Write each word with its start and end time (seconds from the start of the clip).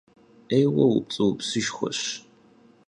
'êyue 0.49 0.75
vupts'ıupsışşxueş. 0.91 2.01